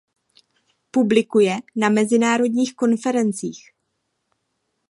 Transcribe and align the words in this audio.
Publikuje 0.91 1.57
na 1.75 1.89
mezinárodních 1.89 2.75
konferencích. 2.75 3.71